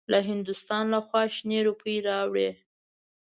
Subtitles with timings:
[0.11, 2.49] له هندوستان لخوا شنې روپۍ راوړې.